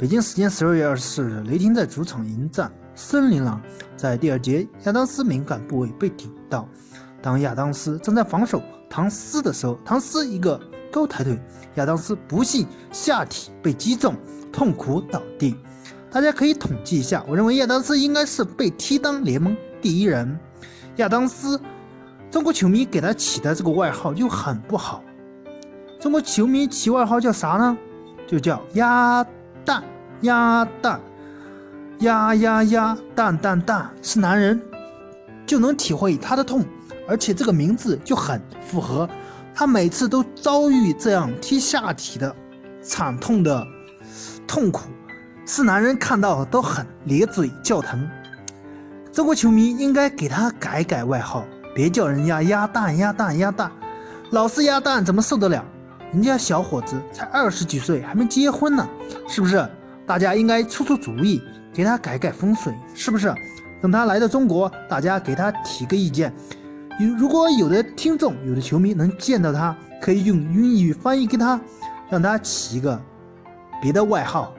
[0.00, 3.60] 北京时间十二月二十四日，雷霆在主场迎战森林狼，
[3.98, 6.66] 在第二节，亚当斯敏感部位被顶到，
[7.20, 10.58] 当亚当斯正在防守唐斯的时候，唐斯一个
[10.90, 11.38] 高抬腿，
[11.74, 14.16] 亚当斯不幸下体被击中，
[14.50, 15.54] 痛苦倒地。
[16.10, 20.34] 大家可以统计一下，我认为亚当斯应该是被踢当联盟第一人。
[20.96, 21.60] 亚当斯，
[22.30, 25.04] 中国球迷给他起的这个外号就很不好，
[26.00, 27.76] 中国球迷起外号叫啥呢？
[28.26, 29.26] 就叫鸭。
[29.64, 29.82] 蛋
[30.22, 31.00] 鸭蛋
[32.00, 34.60] 鸭鸭鸭蛋蛋蛋是男人
[35.46, 36.64] 就能体会他的痛，
[37.08, 39.08] 而且这个名字就很符合
[39.54, 42.34] 他每次都遭遇这样踢下体的
[42.82, 43.66] 惨痛的
[44.46, 44.88] 痛苦，
[45.46, 48.08] 是男人看到都很咧嘴叫疼。
[49.12, 53.70] 中国球迷应该给他改改外号，别叫人家鸭蛋鸭蛋鸭蛋，
[54.30, 55.64] 老是鸭蛋怎么受得了？
[56.12, 58.88] 人家小伙子才二十几岁，还没结婚呢，
[59.28, 59.64] 是不是？
[60.06, 61.40] 大家应该出出主意，
[61.72, 63.32] 给他改改风水，是不是？
[63.80, 66.32] 等他来到中国，大家给他提个意见。
[66.98, 71.60] 有如果有的听众、有的球迷能见到他，可以用英语翻译给他，
[72.08, 73.00] 让他起一个
[73.80, 74.52] 别的外号。